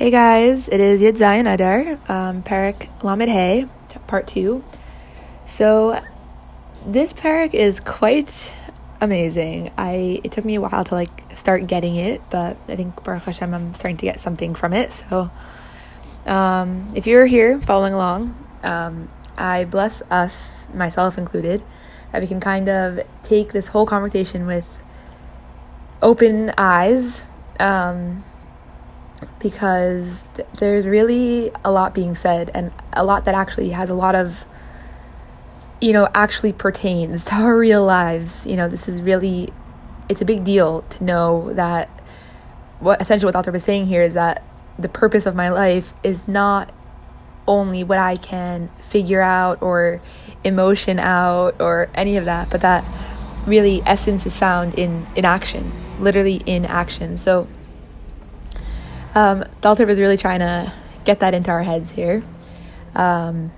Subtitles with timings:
[0.00, 3.66] Hey guys, it is Yud Zayin Adar, um, Parak Lamed Hey,
[4.06, 4.64] part two.
[5.44, 6.02] So,
[6.86, 8.54] this parak is quite
[9.02, 9.72] amazing.
[9.76, 13.24] I it took me a while to like start getting it, but I think Baruch
[13.24, 14.94] Hashem, I'm starting to get something from it.
[14.94, 15.30] So,
[16.24, 21.62] um, if you're here following along, um, I bless us, myself included,
[22.10, 24.64] that we can kind of take this whole conversation with
[26.00, 27.26] open eyes.
[27.58, 28.24] Um,
[29.38, 33.94] because th- there's really a lot being said and a lot that actually has a
[33.94, 34.44] lot of
[35.80, 38.46] you know actually pertains to our real lives.
[38.46, 39.52] You know this is really
[40.08, 41.88] it's a big deal to know that
[42.80, 44.42] what essentially what Alter was saying here is that
[44.78, 46.72] the purpose of my life is not
[47.46, 50.00] only what I can figure out or
[50.42, 52.84] emotion out or any of that but that
[53.46, 57.16] really essence is found in in action literally in action.
[57.16, 57.46] So
[59.14, 60.72] um, Dalter was really trying to
[61.04, 62.22] get that into our heads here.
[62.94, 63.52] Um,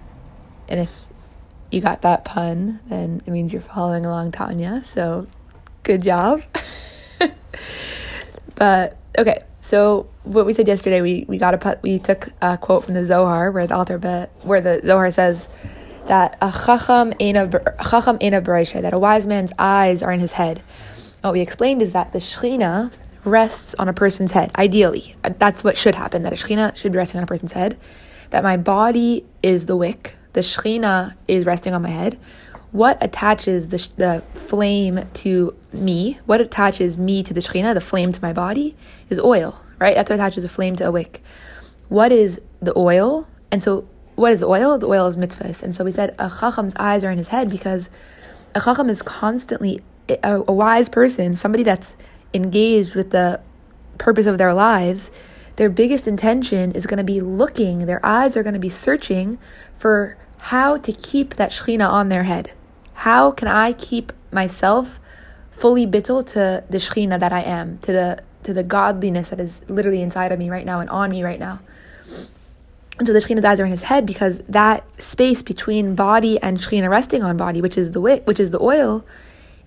[0.68, 0.90] and if
[1.70, 4.82] you got that pun, then it means you're following along Tanya.
[4.84, 5.26] So
[5.82, 6.42] good job.
[8.54, 12.58] but okay, so what we said yesterday, we, we got a put, we took a
[12.58, 15.48] quote from the Zohar where the Alter bet where the Zohar says
[16.06, 17.48] that a chacham ena
[17.88, 20.62] chacham ena that a wise man's eyes are in his head.
[21.20, 22.92] What we explained is that the Shechina,
[23.24, 25.14] rests on a person's head, ideally.
[25.22, 27.78] That's what should happen, that a Shekhinah should be resting on a person's head.
[28.30, 32.18] That my body is the wick, the Shekhinah is resting on my head.
[32.72, 38.12] What attaches the, the flame to me, what attaches me to the Shekhinah, the flame
[38.12, 38.74] to my body,
[39.10, 39.94] is oil, right?
[39.94, 41.22] That's what attaches a flame to a wick.
[41.88, 43.28] What is the oil?
[43.50, 44.78] And so, what is the oil?
[44.78, 45.62] The oil is mitzvahs.
[45.62, 47.90] And so we said a chacham's eyes are in his head because
[48.54, 51.94] a chacham is constantly a, a wise person, somebody that's
[52.34, 53.40] engaged with the
[53.98, 55.10] purpose of their lives,
[55.56, 59.38] their biggest intention is going to be looking, their eyes are going to be searching
[59.76, 62.52] for how to keep that Shekhinah on their head.
[62.94, 64.98] How can I keep myself
[65.50, 69.62] fully bittul to the Shekhinah that I am, to the to the godliness that is
[69.68, 71.60] literally inside of me right now and on me right now.
[72.98, 76.58] And so the Shekhinah's eyes are in his head because that space between body and
[76.58, 79.04] Shekhinah resting on body, which is the wick, which is the oil,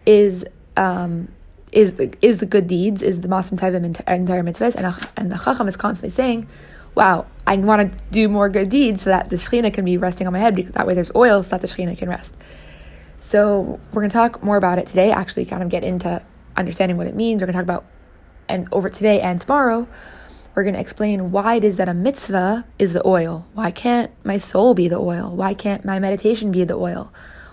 [0.05, 0.45] is
[0.77, 1.29] um,
[1.75, 5.31] is the, is the good deeds, is the Masim Tevim and entire mitzvahs, and, and
[5.31, 6.47] the Chacham is constantly saying,
[6.95, 10.25] wow, I want to do more good deeds so that the Shekhinah can be resting
[10.25, 12.33] on my head, because that way there's oil so that the Shekhinah can rest.
[13.19, 16.23] So we're going to talk more about it today, actually kind of get into
[16.55, 17.41] understanding what it means.
[17.41, 17.85] We're going to talk about,
[18.47, 19.87] and over today and tomorrow,
[20.53, 23.45] we're going to explain why it is that a mitzvah is the oil.
[23.53, 25.35] Why can't my soul be the oil?
[25.35, 27.11] Why can't my meditation be the oil?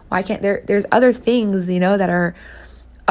[0.09, 2.37] Why can't there, there's other things, you know, that are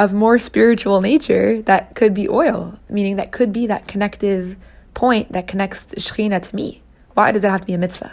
[0.02, 4.56] of more spiritual nature that could be oil, meaning that could be that connective
[4.94, 6.82] point that connects Shekhinah to me.
[7.14, 8.12] Why does it have to be a mitzvah?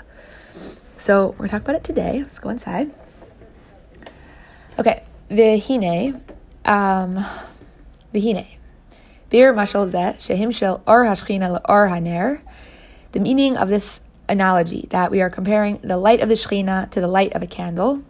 [0.99, 2.19] So we're going to talk about it today.
[2.21, 2.91] Let's go inside.
[4.77, 5.01] Okay,
[5.31, 6.21] v'hine,
[6.63, 7.25] um,
[8.13, 8.45] v'hine.
[9.31, 12.43] Bir mashal zeh, shehim shel or hashchina or haner.
[13.13, 17.01] The meaning of this analogy that we are comparing the light of the Shekhinah to
[17.01, 18.03] the light of a candle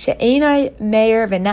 [0.00, 1.44] She'enai meir That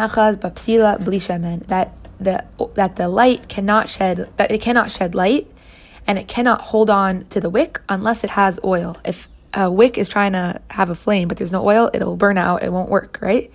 [2.17, 5.51] the that the light cannot shed that it cannot shed light,
[6.07, 8.95] and it cannot hold on to the wick unless it has oil.
[9.03, 12.37] If a wick is trying to have a flame but there's no oil, it'll burn
[12.37, 12.63] out.
[12.63, 13.51] It won't work, right?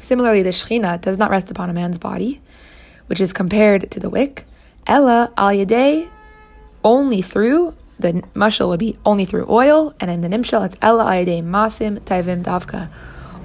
[0.00, 2.40] Similarly, the shechina does not rest upon a man's body,
[3.08, 4.44] which is compared to the wick.
[4.86, 6.06] Ella al
[6.84, 11.04] only through the mashal would be only through oil, and in the nimshal it's ela
[11.04, 12.90] ayde masim taivim davka,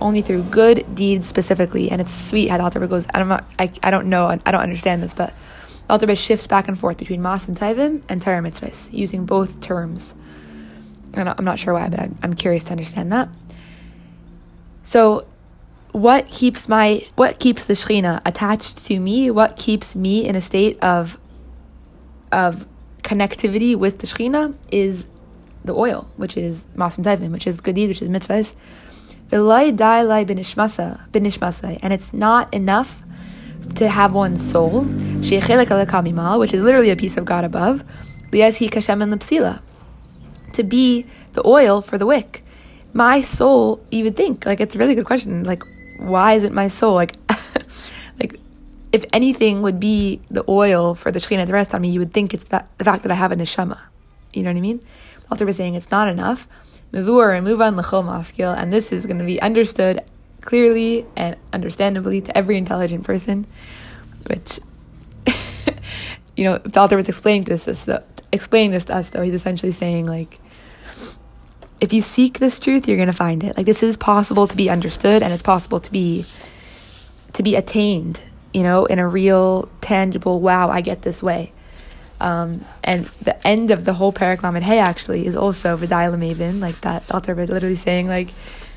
[0.01, 1.89] only through good deeds specifically.
[1.89, 3.07] And it's sweet how the Alter goes.
[3.13, 5.34] I don't, I, I don't know, I don't understand this, but
[5.88, 10.16] the Alter shifts back and forth between masim taivim and Torah mitzvahs, using both terms.
[11.13, 13.29] And I'm not sure why, but I'm, I'm curious to understand that.
[14.83, 15.28] So,
[15.91, 19.29] what keeps my what keeps the Shechina attached to me?
[19.29, 21.18] What keeps me in a state of
[22.31, 22.65] of
[23.03, 25.06] connectivity with the Shechina is
[25.63, 28.53] the oil, which is Masim Tevim, which is Gadid, which is mitzvahs.
[31.83, 33.03] And it's not enough
[33.75, 37.83] to have one's soul, which is literally a piece of God above,
[38.31, 38.38] to
[40.63, 42.45] be the oil for the wick.
[42.94, 45.45] My soul, you would think, like it's a really good question.
[45.45, 45.63] Like,
[46.00, 46.95] why is it my soul?
[46.95, 47.13] Like,
[48.92, 52.14] if anything would be the oil for the Shekhinah to rest on me, you would
[52.14, 53.80] think it's that the fact that I have a neshama.
[54.34, 54.80] You know what I mean?
[54.80, 56.48] The Alter was saying it's not enough.
[56.92, 60.04] Mavur and move on l'chol maskil, and this is going to be understood
[60.42, 63.48] clearly and understandably to every intelligent person,
[64.28, 64.60] which,
[66.36, 69.34] you know, the author was explaining this, this though, explaining this to us, though, he's
[69.34, 70.40] essentially saying, like,
[71.80, 73.56] if you seek this truth, you're going to find it.
[73.56, 76.26] Like, this is possible to be understood and it's possible to be,
[77.34, 78.20] to be attained,
[78.53, 81.53] you know, in a real, tangible, wow, I get this way.
[82.19, 86.80] Um, and the end of the whole Parak Hey actually is also Vidai Maven, like
[86.81, 88.30] that author literally saying like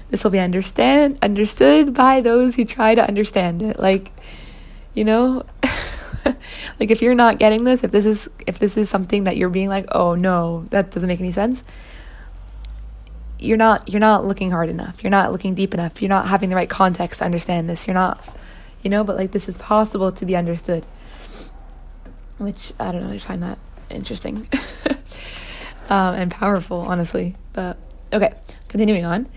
[0.08, 3.78] this will be understand understood by those who try to understand it.
[3.78, 4.12] Like,
[4.94, 5.44] you know,
[6.24, 9.50] like if you're not getting this, if this is if this is something that you're
[9.50, 11.62] being like, oh no, that doesn't make any sense.
[13.38, 15.02] You're not you're not looking hard enough.
[15.02, 16.00] You're not looking deep enough.
[16.00, 17.86] You're not having the right context to understand this.
[17.86, 18.24] You're not,
[18.84, 19.02] you know.
[19.02, 20.86] But like this is possible to be understood
[22.38, 23.58] which I don't know, I find that
[23.90, 24.48] interesting
[25.88, 27.36] um, and powerful, honestly.
[27.52, 27.76] But
[28.12, 28.32] okay,
[28.68, 29.28] continuing on.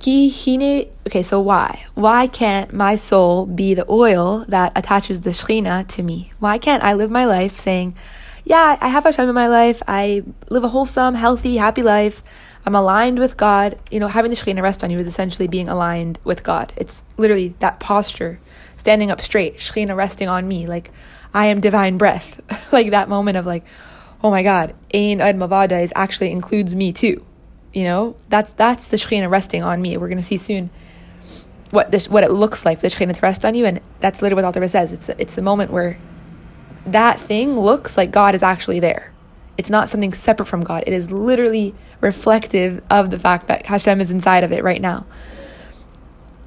[0.00, 1.84] Okay, so why?
[1.94, 6.32] Why can't my soul be the oil that attaches the Shekhinah to me?
[6.38, 7.96] Why can't I live my life saying,
[8.44, 12.22] yeah, I have Hashem in my life, I live a wholesome, healthy, happy life,
[12.64, 13.78] I'm aligned with God.
[13.90, 16.72] You know, having the Shekhinah rest on you is essentially being aligned with God.
[16.76, 18.40] It's literally that posture,
[18.78, 20.66] standing up straight, Shekhinah resting on me.
[20.66, 20.90] Like,
[21.34, 22.40] I am divine breath.
[22.72, 23.64] like that moment of like,
[24.22, 27.24] oh my God, Ein Ad Mavada is actually includes me too.
[27.72, 29.96] You know, that's that's the Shekhinah resting on me.
[29.96, 30.70] We're to see soon
[31.70, 34.42] what this what it looks like the Shekhinah to rest on you, and that's literally
[34.42, 34.92] what Alter says.
[34.92, 35.98] It's it's the moment where
[36.86, 39.12] that thing looks like God is actually there.
[39.58, 40.84] It's not something separate from God.
[40.86, 45.04] It is literally reflective of the fact that Hashem is inside of it right now.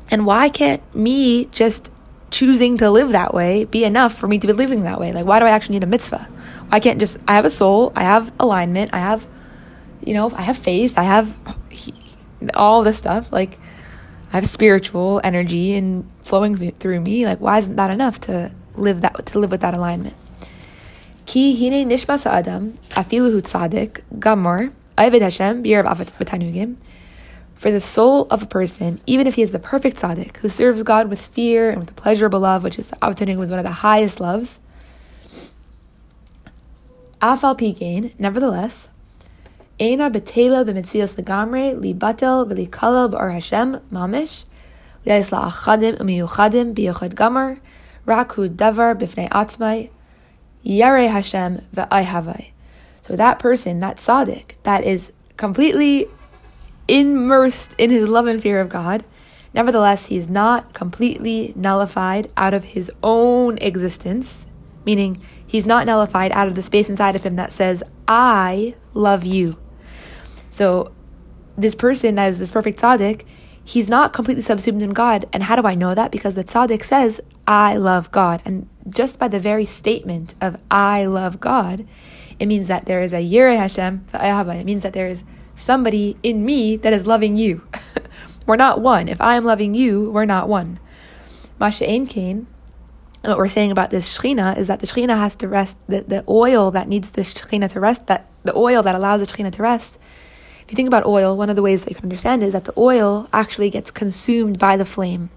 [0.10, 1.92] And why can't me just
[2.32, 5.12] choosing to live that way be enough for me to be living that way?
[5.12, 6.28] Like, why do I actually need a mitzvah?
[6.72, 9.28] I can't just, I have a soul, I have alignment, I have,
[10.04, 11.38] you know, I have faith, I have
[12.56, 13.32] all this stuff.
[13.32, 13.60] Like,
[14.32, 17.26] I have spiritual energy and flowing through me.
[17.26, 20.16] Like, why isn't that enough to live that, to live with that alignment?
[21.26, 26.12] Ki hine nishmas adam afilu tzadik gamor ayved Hashem b'yerav avat
[27.62, 30.82] for the soul of a person, even if he is the perfect tzaddik who serves
[30.82, 33.72] God with fear and with the pleasurable love, which is Avatar was one of the
[33.72, 34.60] highest loves.
[37.22, 38.90] Afal Pigain, nevertheless,
[39.80, 44.44] Eina betela b'metzios legamre libatel v'likalel b'or Hashem mamish
[45.06, 47.60] li'ais la'achadim u'miyuchadim b'yochad gamar
[48.08, 49.92] raku davar b'fnei atzmai
[50.64, 52.48] yare Hashem v'ay havai.
[53.04, 56.08] So that person, that tzaddik, that is completely
[56.88, 59.06] immersed in his love and fear of God.
[59.54, 64.48] Nevertheless, he is not completely nullified out of his own existence,
[64.86, 69.26] meaning he's not nullified out of the space inside of him that says, I love
[69.26, 69.58] you.
[70.50, 70.94] So,
[71.58, 73.24] this person that is this perfect tzaddik,
[73.64, 75.28] he's not completely subsumed in God.
[75.34, 76.12] And how do I know that?
[76.12, 78.42] Because the tzaddik says, I love God.
[78.46, 81.86] And just by the very statement of I love God,
[82.40, 85.24] it means that there is a Yireh Hashem, it means that there is
[85.62, 87.62] somebody in me that is loving you.
[88.48, 89.08] we're not one.
[89.08, 90.80] If I am loving you, we're not one.
[91.60, 92.48] Masha Ein Kain,
[93.24, 96.24] what we're saying about this Shechina is that the Shechina has to rest, the, the
[96.28, 99.62] oil that needs the Shechina to rest, that the oil that allows the Shechina to
[99.62, 100.00] rest.
[100.64, 102.66] If you think about oil, one of the ways that you can understand is that
[102.66, 105.30] the oil actually gets consumed by the flame.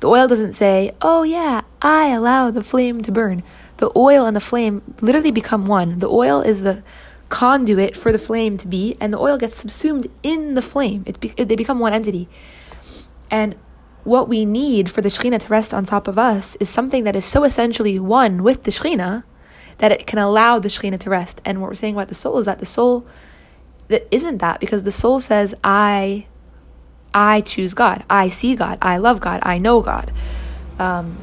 [0.00, 3.42] The oil doesn't say, oh yeah, I allow the flame to burn.
[3.78, 5.98] The oil and the flame literally become one.
[5.98, 6.82] The oil is the
[7.28, 11.02] conduit for the flame to be, and the oil gets subsumed in the flame.
[11.06, 12.28] It be, they become one entity.
[13.30, 13.56] And
[14.04, 17.16] what we need for the Shekhinah to rest on top of us is something that
[17.16, 19.24] is so essentially one with the Shekhinah
[19.78, 21.42] that it can allow the Shekhinah to rest.
[21.44, 23.06] And what we're saying about the soul is that the soul
[23.88, 26.26] that isn't that because the soul says, I
[27.12, 30.12] I choose God, I see God, I love God, I know God.
[30.78, 31.16] Um,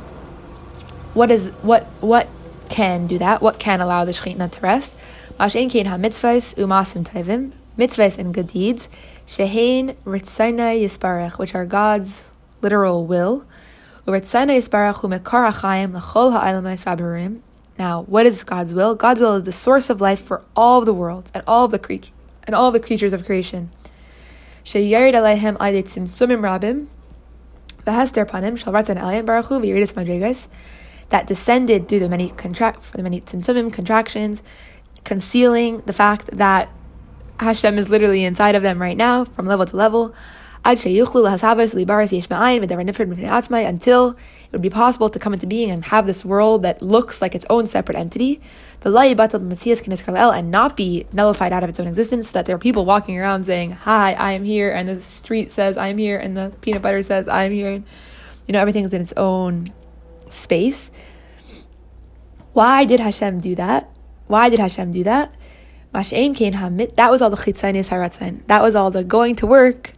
[1.13, 2.27] what is what what
[2.69, 3.41] can do that?
[3.41, 4.95] What can allow the Shekhinah to rest?
[5.39, 8.87] Mashen kein ha-mitzvahs u'masim tevim, mitzvahs and good deeds,
[9.25, 12.21] shehein ritzayna yisparech, which are God's
[12.61, 13.43] literal will,
[14.05, 17.41] u'ritzayna yisparech u'mekar achayim l'chol ha'aylamayis v'abarim.
[17.79, 18.93] Now, what is God's will?
[18.93, 21.71] God's will is the source of life for all of the world and all of
[21.71, 22.11] the creatures
[22.43, 23.71] and all of the creatures of creation.
[24.63, 26.85] Sheyarid aleihem aydei tzimtzumim rabim,
[27.87, 30.47] v'hester panim shal ratzan alayin baruch hu v'yiridis madrigas,
[31.09, 34.43] that descended through the many contract for the many tzimtzumim contractions
[35.03, 36.69] concealing the fact that
[37.39, 40.13] Hashem is literally inside of them right now from level to level.
[43.65, 47.21] until it would be possible to come into being and have this world that looks
[47.21, 48.39] like its own separate entity,
[50.31, 53.19] and not be nullified out of its own existence, so that there are people walking
[53.19, 56.53] around saying, Hi, I am here, and the street says I am here, and the
[56.61, 57.85] peanut butter says I am here, and
[58.47, 59.73] you know, everything is in its own
[60.29, 60.91] space.
[62.53, 63.92] Why did Hashem do that?
[64.33, 65.31] Why did Hashem do that?
[65.91, 68.43] That was all the chitzainis haratzin.
[68.47, 69.91] That was all the going to work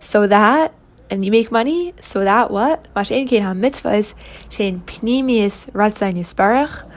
[0.00, 0.74] so that,
[1.10, 2.88] and you make money, so that what?
[2.94, 4.14] Mashen kein ha-mitzvahs,
[4.48, 6.90] shein pnimius yisparach.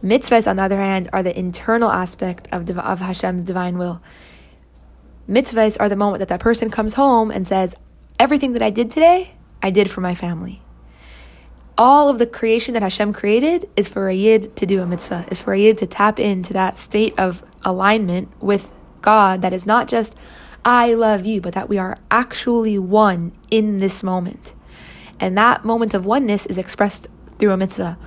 [0.00, 4.00] Mitzvahs, on the other hand, are the internal aspect of, of Hashem's divine will.
[5.28, 7.74] Mitzvahs are the moment that that person comes home and says,
[8.20, 10.62] Everything that I did today, I did for my family.
[11.84, 15.26] All of the creation that Hashem created is for a yid to do a mitzvah,
[15.32, 18.70] is for a yid to tap into that state of alignment with
[19.00, 20.14] God that is not just
[20.64, 24.54] I love you, but that we are actually one in this moment.
[25.18, 27.08] And that moment of oneness is expressed
[27.40, 27.98] through a mitzvah.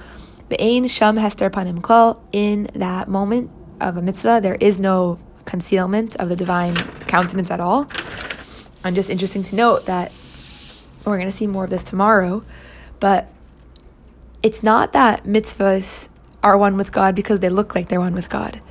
[0.50, 2.18] Ve'ein sham hester panim klal.
[2.32, 3.52] In that moment
[3.82, 6.76] of a mitzvah, there is no concealment of the divine
[7.08, 7.90] countenance at all.
[8.86, 10.14] And just interesting to note that
[11.04, 12.42] we're going to see more of this tomorrow,
[13.02, 13.34] but
[14.46, 16.08] it's not that mitzvahs
[16.44, 18.62] are one with God because they look like they're one with God.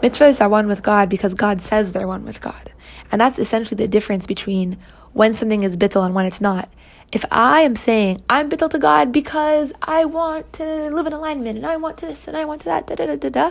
[0.00, 2.70] Mitzvahs are one with God because God says they're one with God.
[3.10, 4.78] And that's essentially the difference between
[5.12, 6.68] when something is bittul and when it's not.
[7.10, 11.56] If I am saying I'm bittul to God because I want to live in alignment
[11.56, 13.50] and I want to this and I want to that, da da da da da,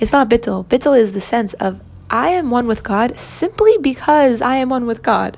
[0.00, 0.64] it's not bittul.
[0.64, 4.86] Bittul is the sense of I am one with God simply because I am one
[4.86, 5.36] with God.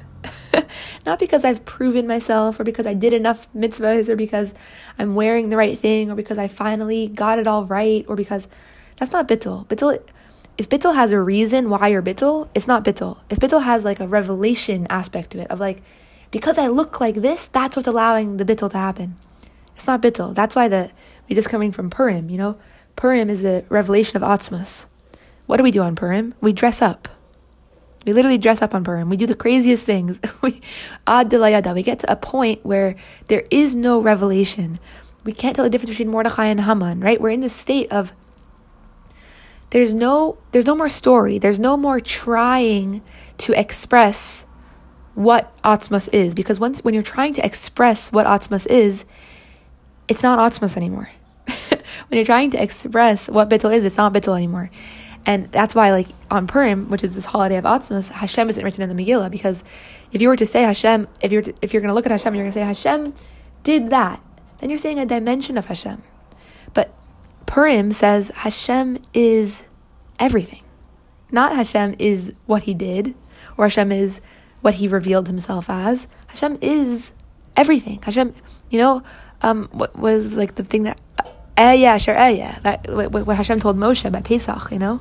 [1.06, 4.54] not because I've proven myself or because I did enough mitzvahs or because
[4.98, 8.48] I'm wearing the right thing or because I finally got it all right or because
[8.96, 9.66] that's not bittul.
[9.66, 10.00] Bittul
[10.58, 13.18] if bittul has a reason why you're bittul, it's not bittul.
[13.30, 15.80] If bittul has like a revelation aspect to it, of like,
[16.32, 19.16] because I look like this, that's what's allowing the bittul to happen.
[19.76, 20.34] It's not bittul.
[20.34, 20.90] That's why the
[21.28, 22.58] we just coming from Purim, you know?
[22.96, 24.86] Purim is the revelation of Atzmas.
[25.46, 26.34] What do we do on Purim?
[26.40, 27.06] We dress up.
[28.08, 29.10] We literally dress up on Purim.
[29.10, 30.18] We do the craziest things.
[30.40, 30.62] we
[31.06, 32.96] We get to a point where
[33.26, 34.78] there is no revelation.
[35.24, 37.20] We can't tell the difference between Mordechai and Haman, right?
[37.20, 38.14] We're in this state of
[39.72, 41.38] there's no there's no more story.
[41.38, 43.02] There's no more trying
[43.36, 44.46] to express
[45.14, 46.34] what Atzmas is.
[46.34, 49.04] Because once when you're trying to express what Atzmas is,
[50.08, 51.10] it's not Atzmas anymore.
[51.68, 54.70] when you're trying to express what Bittul is, it's not Bittul anymore.
[55.28, 58.80] And that's why, like on Purim, which is this holiday of Atzmas, Hashem isn't written
[58.80, 59.62] in the Megillah because
[60.10, 62.12] if you were to say Hashem, if you're to, if you're going to look at
[62.12, 63.12] Hashem, you're going to say Hashem
[63.62, 64.24] did that,
[64.58, 66.02] then you're saying a dimension of Hashem.
[66.72, 66.94] But
[67.44, 69.64] Purim says Hashem is
[70.18, 70.62] everything.
[71.30, 73.14] Not Hashem is what he did,
[73.58, 74.22] or Hashem is
[74.62, 76.06] what he revealed himself as.
[76.28, 77.12] Hashem is
[77.54, 78.00] everything.
[78.00, 78.34] Hashem,
[78.70, 79.02] you know,
[79.42, 80.98] um, what was like the thing that,
[81.58, 85.00] eh, yeah, sure, eh, that, what, Hashem told Moshe by Pesach, you know?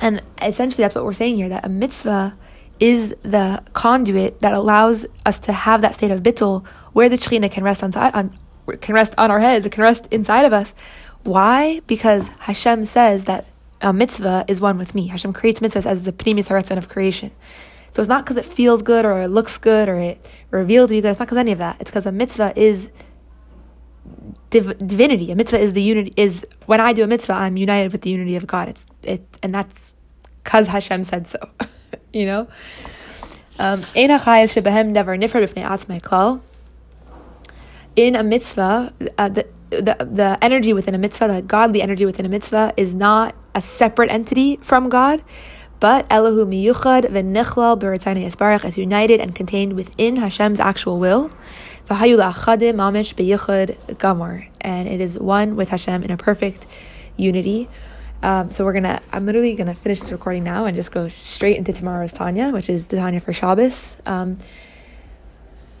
[0.00, 2.36] And essentially, that's what we're saying here that a mitzvah
[2.78, 7.50] is the conduit that allows us to have that state of bittul where the Shekhinah
[7.50, 8.36] can rest on, on
[8.80, 10.74] can rest on our head, it can rest inside of us.
[11.24, 11.80] Why?
[11.86, 13.46] Because Hashem says that
[13.80, 15.08] a mitzvah is one with me.
[15.08, 17.30] Hashem creates mitzvahs as the pnimis haratzon of creation.
[17.90, 20.96] So it's not because it feels good or it looks good or it revealed to
[20.96, 21.12] you guys.
[21.12, 21.80] It's not because any of that.
[21.80, 22.90] It's because a mitzvah is
[24.50, 25.30] div- divinity.
[25.30, 26.12] A mitzvah is the unity.
[26.16, 28.68] Is when I do a mitzvah, I'm united with the unity of God.
[28.68, 29.94] It's it, and that's
[30.42, 31.38] because Hashem said so.
[32.12, 32.48] you know.
[33.60, 34.10] Um, in
[38.14, 42.28] a mitzvah, uh, the, the, the energy within a mitzvah, the godly energy within a
[42.28, 45.20] mitzvah, is not a separate entity from God,
[45.80, 51.32] but Elohu miyuchad v'nichlal b'ritzayna yisbarach is united and contained within Hashem's actual will.
[54.60, 56.66] And it is one with Hashem in a perfect
[57.16, 57.68] unity.
[58.22, 61.56] Um, so we're gonna, I'm literally gonna finish this recording now and just go straight
[61.56, 63.96] into tomorrow's Tanya, which is the Tanya for Shabbos.
[64.06, 64.38] Um,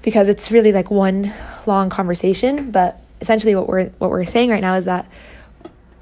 [0.02, 1.34] because it's really like one
[1.66, 2.70] long conversation.
[2.70, 5.06] But essentially, what we're what we're saying right now is that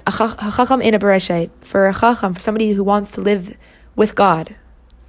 [0.05, 3.57] a chacham in a for a chacham for somebody who wants to live
[3.95, 4.55] with God.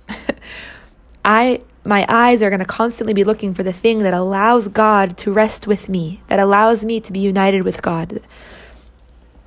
[1.25, 5.17] I my eyes are going to constantly be looking for the thing that allows God
[5.19, 8.21] to rest with me, that allows me to be united with God.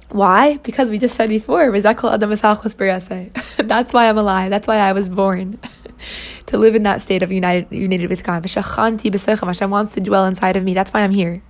[0.09, 0.57] Why?
[0.57, 1.71] Because we just said before,
[3.57, 4.49] that's why I'm alive.
[4.49, 5.59] That's why I was born.
[6.47, 8.43] to live in that state of united united with God.
[8.43, 10.73] Hashem wants to dwell inside of me.
[10.73, 11.43] That's why I'm here.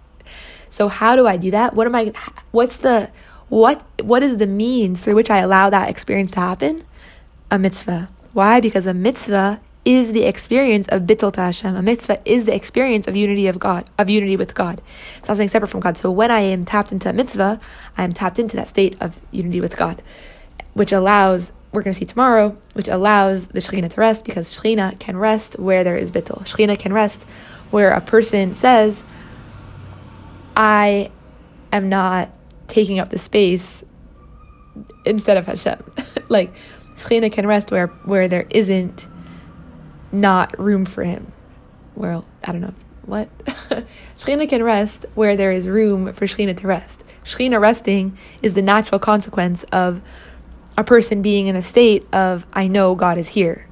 [0.69, 1.73] So how do I do that?
[1.73, 2.11] What am I
[2.51, 3.09] what's the
[3.47, 6.83] what what is the means through which I allow that experience to happen?
[7.49, 8.09] A mitzvah.
[8.33, 8.59] Why?
[8.59, 11.75] Because a mitzvah is the experience of bittul to Hashem.
[11.75, 14.81] A mitzvah is the experience of unity of God, of unity with God.
[15.17, 15.97] It's not something separate from God.
[15.97, 17.59] So when I am tapped into a mitzvah,
[17.97, 20.03] I am tapped into that state of unity with God,
[20.73, 24.99] which allows, we're going to see tomorrow, which allows the Shekhinah to rest because Shekhinah
[24.99, 26.45] can rest where there is bittul.
[26.45, 27.23] Shekhinah can rest
[27.71, 29.03] where a person says,
[30.55, 31.11] I
[31.71, 32.29] am not
[32.67, 33.83] taking up the space
[35.05, 35.81] instead of Hashem.
[36.29, 36.53] like,
[36.97, 39.07] Shekhinah can rest where, where there isn't
[40.11, 41.31] not room for him.
[41.95, 42.73] Well, I don't know.
[43.05, 43.29] What?
[44.19, 47.03] Shekhinah can rest where there is room for Shekhinah to rest.
[47.23, 50.01] Shekhinah resting is the natural consequence of
[50.77, 53.67] a person being in a state of, I know God is here.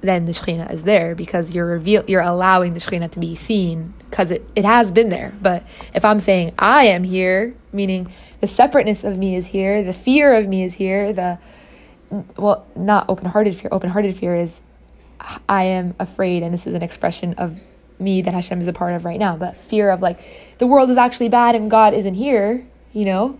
[0.00, 3.94] Then the Shekhinah is there because you're reveal, you're allowing the Shekhinah to be seen
[4.08, 5.34] because it, it has been there.
[5.42, 5.64] But
[5.94, 10.34] if I'm saying I am here, meaning the separateness of me is here, the fear
[10.34, 11.38] of me is here, the
[12.36, 13.68] well, not open hearted fear.
[13.72, 14.60] Open hearted fear is
[15.48, 17.58] I am afraid, and this is an expression of
[17.98, 20.20] me that Hashem is a part of right now, but fear of like
[20.58, 23.38] the world is actually bad and God isn't here, you know,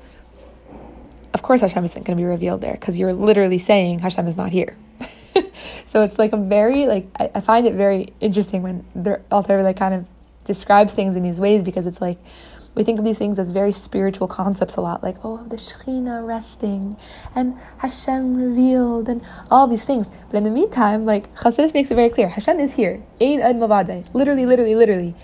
[1.35, 4.37] of course Hashem isn't going to be revealed there because you're literally saying Hashem is
[4.37, 4.77] not here.
[5.87, 9.63] so it's like a very like I, I find it very interesting when the Alter
[9.63, 10.07] like kind of
[10.45, 12.19] describes things in these ways because it's like
[12.79, 16.25] we think of these things as very spiritual concepts a lot, like, oh, the Shekhinah
[16.25, 16.97] resting
[17.35, 19.21] and Hashem revealed and
[19.51, 20.07] all these things.
[20.31, 23.03] But in the meantime, like, Chassidus makes it very clear Hashem is here.
[23.21, 24.07] Ein ad mavadeh.
[24.15, 25.17] Literally, literally, literally.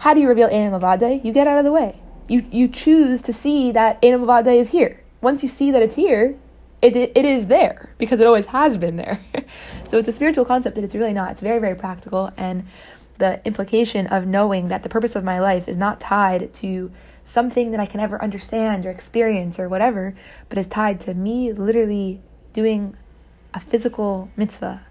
[0.00, 1.24] How do you reveal Ein mavadeh?
[1.24, 2.02] You get out of the way.
[2.28, 5.02] You, you choose to see that Ein mavadeh is here.
[5.22, 6.38] Once you see that it's here,
[6.82, 9.20] it, it, it is there because it always has been there.
[9.90, 11.30] so it's a spiritual concept that it's really not.
[11.30, 12.30] It's very, very practical.
[12.36, 12.66] And
[13.20, 16.90] the implication of knowing that the purpose of my life is not tied to
[17.24, 20.16] something that I can ever understand or experience or whatever,
[20.48, 22.20] but is tied to me literally
[22.52, 22.96] doing
[23.54, 24.84] a physical mitzvah,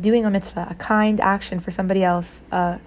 [0.00, 2.78] doing a mitzvah, a kind action for somebody else, uh,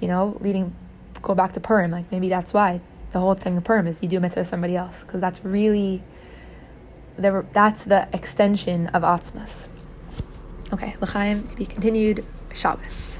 [0.00, 0.74] you know, leading,
[1.20, 2.80] go back to Purim, like maybe that's why
[3.12, 5.44] the whole thing of Purim is you do a mitzvah for somebody else, because that's
[5.44, 6.02] really,
[7.18, 9.68] the, that's the extension of Atzmas.
[10.72, 12.24] Okay, L'chaim to be continued,
[12.54, 13.04] Shabbos.